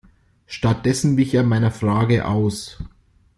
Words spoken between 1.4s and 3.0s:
meiner Frage aus.